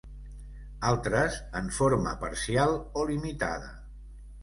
[0.91, 3.73] Altres en forma parcial o limitada.